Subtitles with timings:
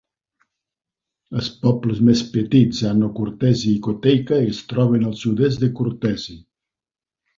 [1.41, 6.41] Els pobles més petits Ano Kourtesi i Kotteika es troben al sud-est de Kourtesi.